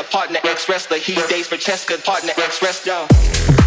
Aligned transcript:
Tesla, 0.00 0.18
partner 0.18 0.40
ex 0.44 0.68
wrestler. 0.68 0.98
He 0.98 1.14
dates 1.28 1.48
for 1.48 1.56
Cheska, 1.56 2.02
partner 2.04 2.32
ex 2.36 2.62
wrestler. 2.62 3.59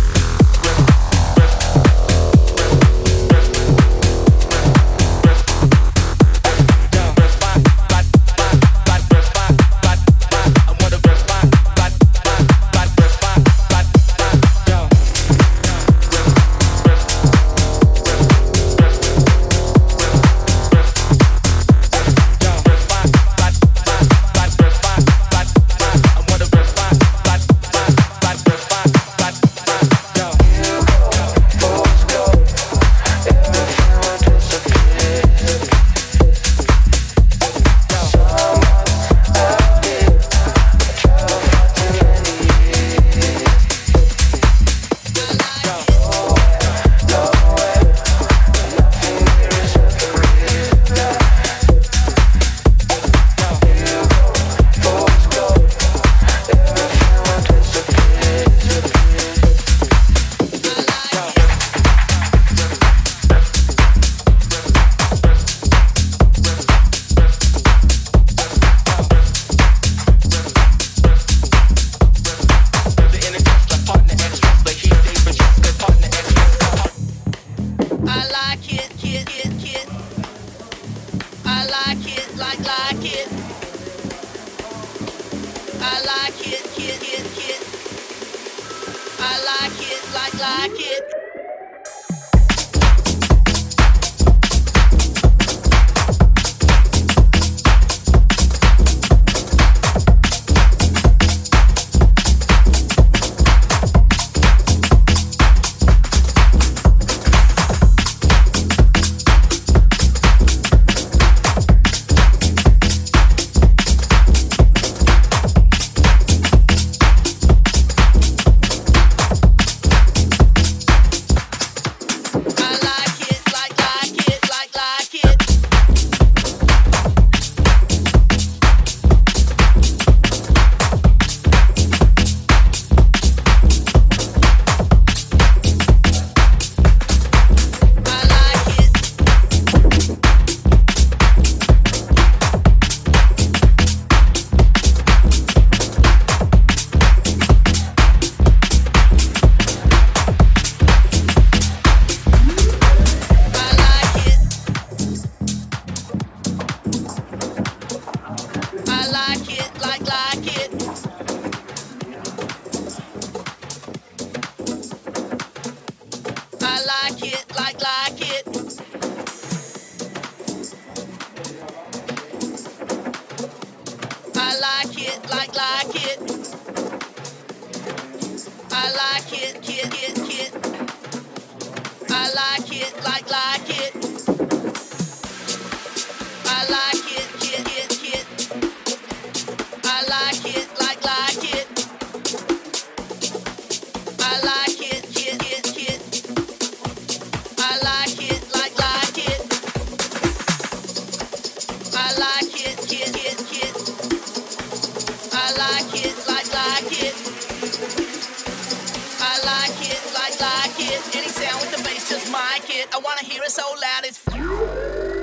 it 209.82 210.01
like 210.13 210.39
like 210.39 210.75
it. 210.80 211.01
Any 211.15 211.27
sound 211.30 211.62
with 211.62 211.72
the 211.75 211.84
bass, 211.84 212.10
just 212.10 212.32
mic 212.32 212.70
it. 212.70 212.88
I 212.94 213.00
wanna 213.00 213.24
hear 213.24 213.42
it 213.44 213.51
so 213.51 213.63
loud 213.63 214.03
it's. 214.06 215.23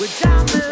We're 0.00 0.08
jumping. 0.08 0.64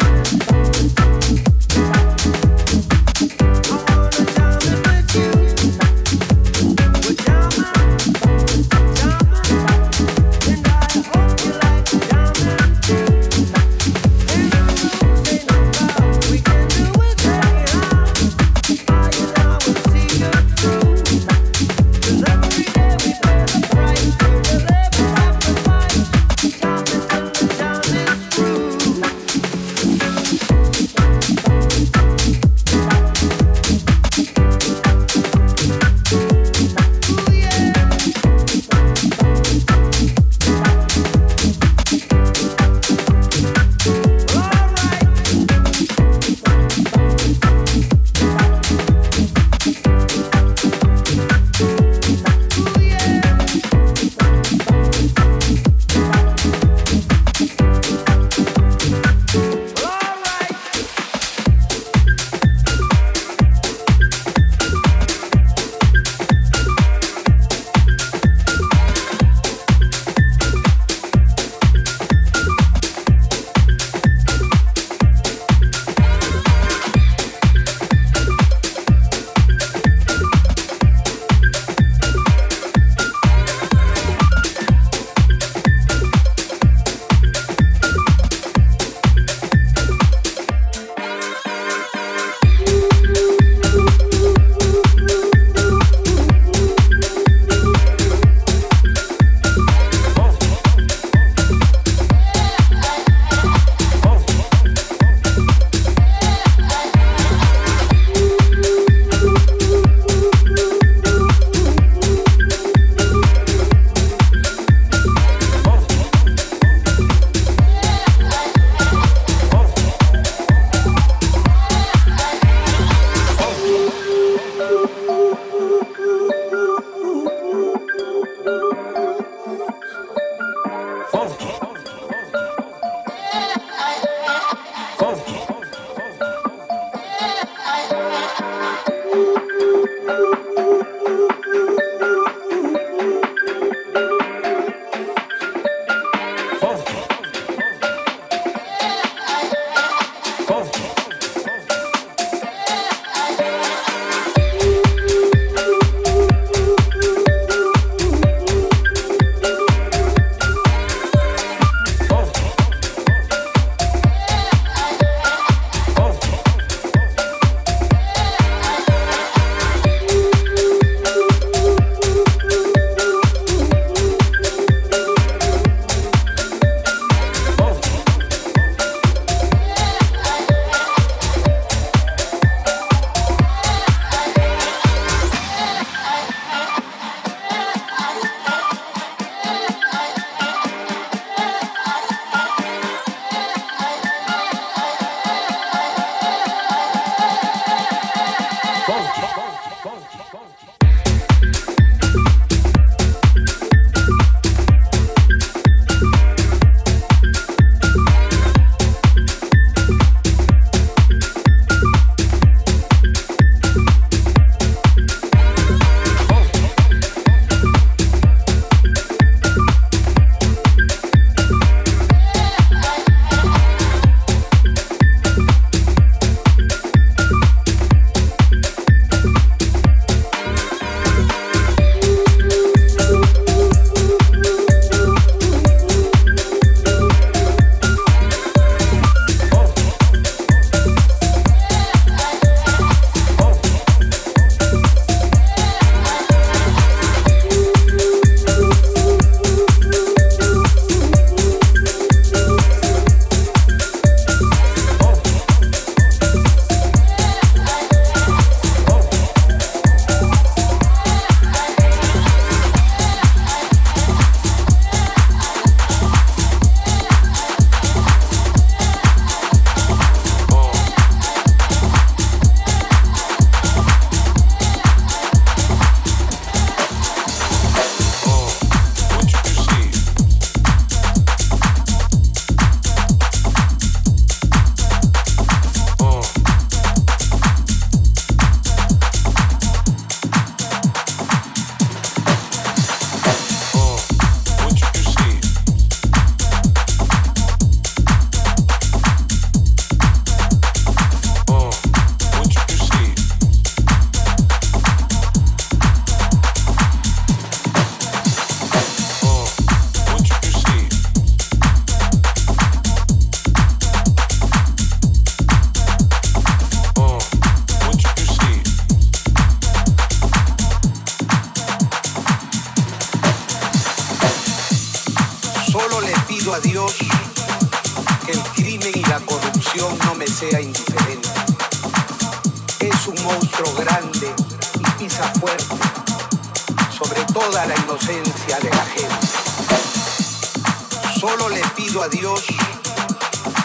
Solo 341.19 341.49
le 341.49 341.61
pido 341.75 342.01
a 342.01 342.07
Dios 342.07 342.43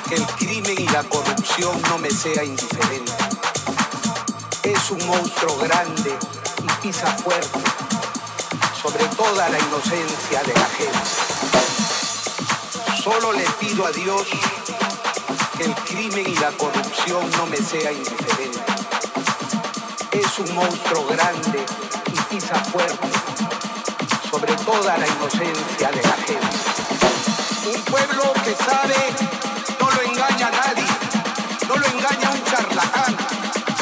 que 0.09 0.15
el 0.17 0.27
crimen 0.27 0.75
y 0.79 0.89
la 0.89 1.05
corrupción 1.05 1.81
no 1.89 1.99
me 1.99 2.11
sea 2.11 2.43
indiferente. 2.43 3.13
Es 4.63 4.91
un 4.91 5.07
monstruo 5.07 5.57
grande 5.59 6.17
y 6.63 6.83
pisa 6.83 7.07
fuerte 7.19 7.61
sobre 8.81 9.05
toda 9.17 9.49
la 9.49 9.59
inocencia 9.59 10.43
de 10.43 10.55
la 10.55 10.67
gente. 10.77 10.99
Solo 13.03 13.33
le 13.33 13.45
pido 13.61 13.87
a 13.87 13.93
Dios 13.93 14.27
que 15.57 15.65
el 15.65 15.75
crimen 15.75 16.29
y 16.29 16.35
la 16.37 16.51
corrupción 16.53 17.31
no 17.37 17.47
me 17.47 17.59
sea 17.59 17.93
indiferente. 17.93 18.61
Es 20.13 20.39
un 20.39 20.55
monstruo 20.55 21.07
grande 21.07 21.65
y 22.13 22.35
pisa 22.35 22.55
fuerte 22.57 23.09
sobre 24.39 24.55
toda 24.65 24.97
la 24.99 25.07
inocencia 25.07 25.91
de 25.91 26.03
la 26.03 26.13
gente. 26.13 26.57
Un 27.75 27.83
pueblo 27.83 28.33
que 28.45 28.55
sabe 28.55 28.95
no 29.81 29.91
lo 29.91 30.03
engaña 30.03 30.47
a 30.47 30.51
nadie, 30.51 30.87
no 31.67 31.77
lo 31.77 31.87
engaña 31.87 32.31
un 32.31 32.45
charlatán, 32.45 33.17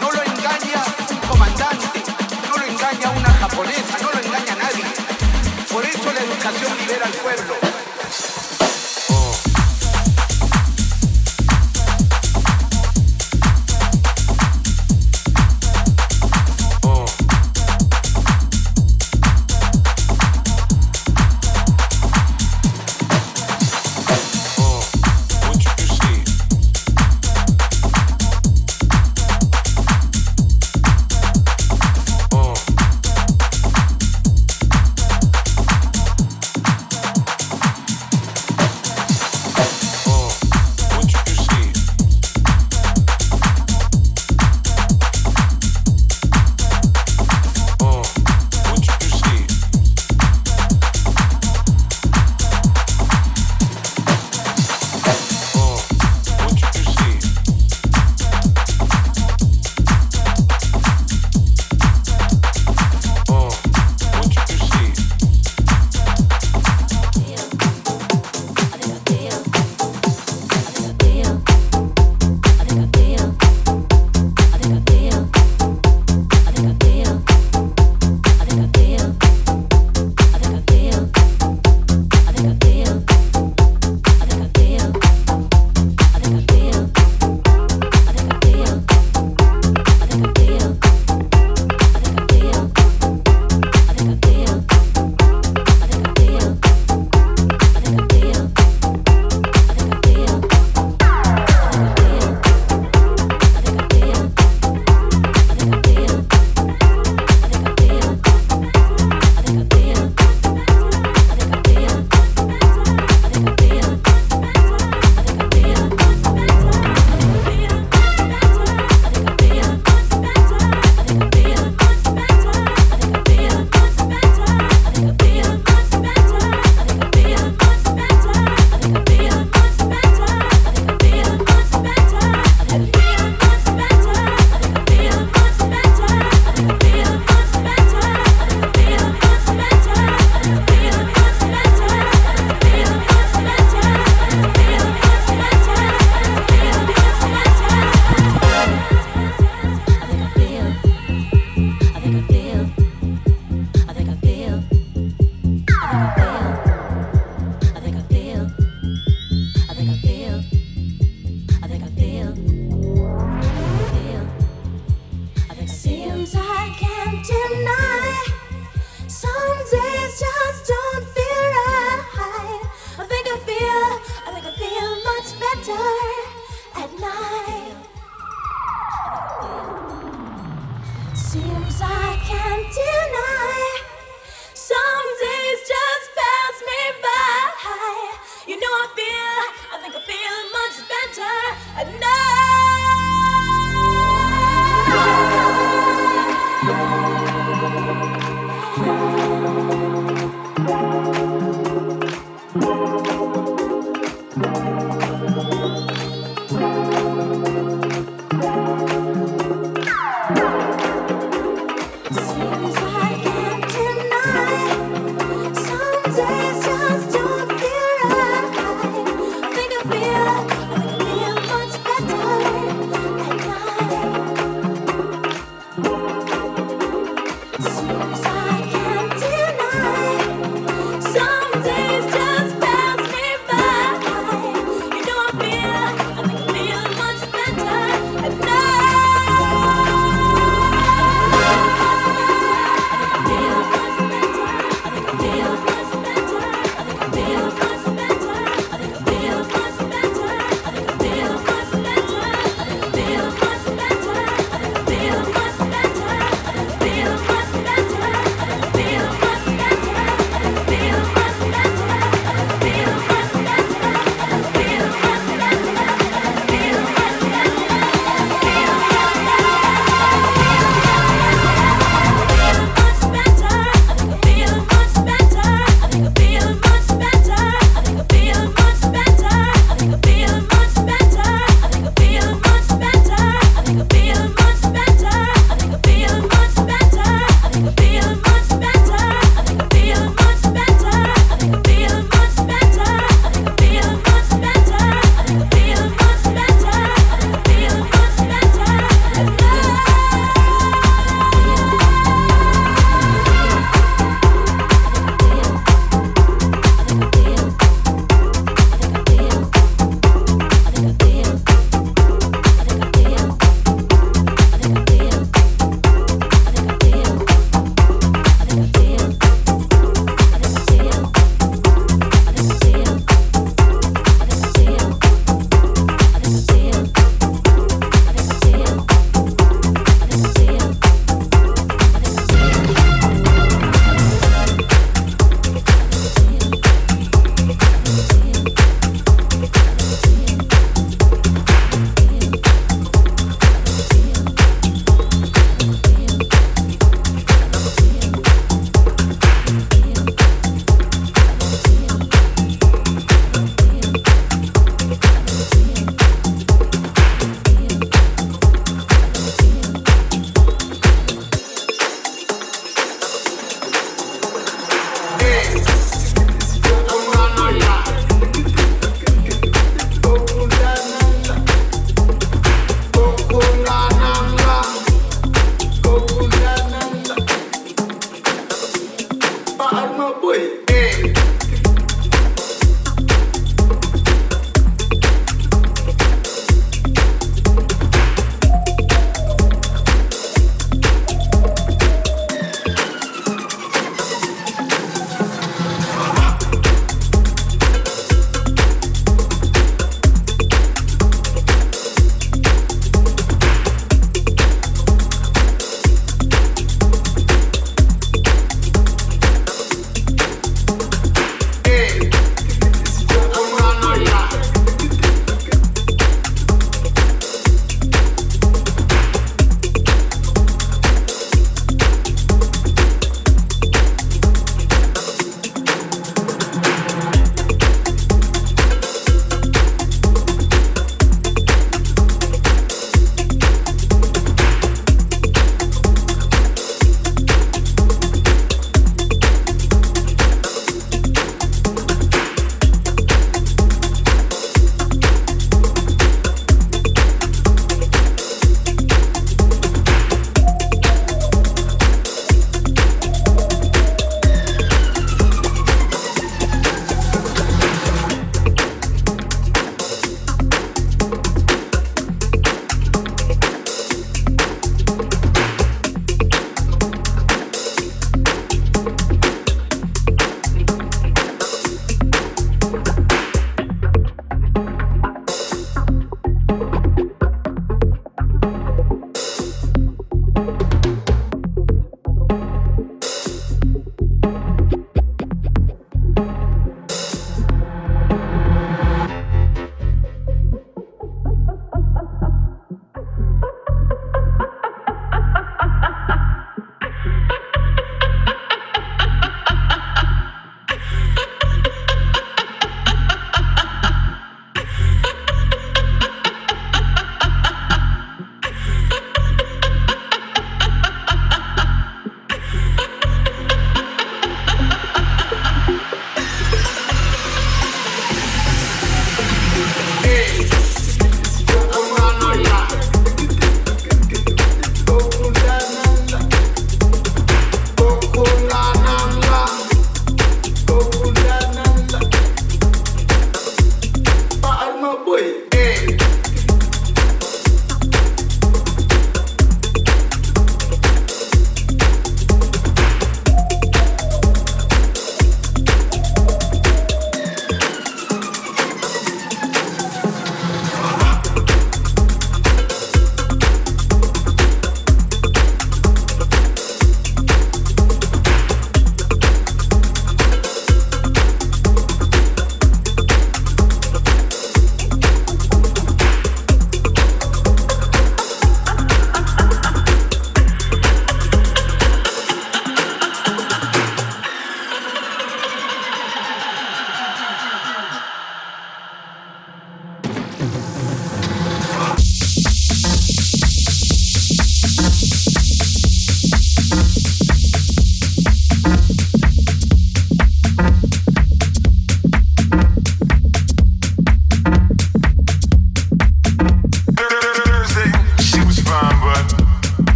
no 0.00 0.10
lo 0.10 0.22
engaña 0.22 0.82
un 1.10 1.28
comandante, 1.28 2.02
no 2.48 2.56
lo 2.56 2.64
engaña 2.64 3.10
una 3.10 3.30
japonesa, 3.34 3.98
no 4.00 4.10
lo 4.10 4.20
engaña 4.20 4.52
a 4.54 4.56
nadie. 4.56 4.84
Por 5.70 5.84
eso 5.84 6.12
la 6.12 6.20
educación 6.20 6.78
libera 6.78 7.06
al 7.06 7.12
pueblo. 7.12 7.47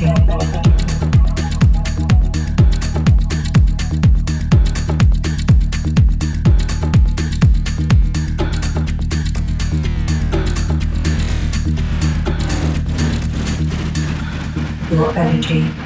Your 0.00 0.10
energy. 15.16 15.85